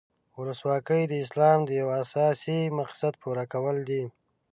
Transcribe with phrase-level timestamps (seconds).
[0.39, 4.03] ولسواکي د اسلام د یو اساسي مقصد پوره کول دي.